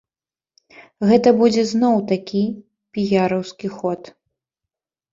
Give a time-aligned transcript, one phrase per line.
[1.11, 2.43] Гэта будзе зноў такі
[2.99, 4.01] піяраўскі ход.